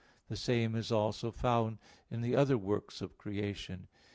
[0.29, 1.77] The same is also found
[2.09, 3.87] in the other works of creation.